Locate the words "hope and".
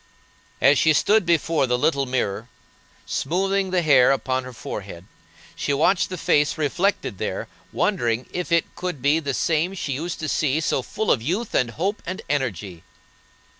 11.69-12.23